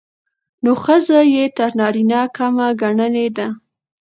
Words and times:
نو 0.63 0.71
ښځه 0.83 1.19
يې 1.33 1.43
تر 1.57 1.71
نارينه 1.79 2.19
کمه 2.35 2.67
ګڼلې 2.81 3.27
ده. 3.37 3.47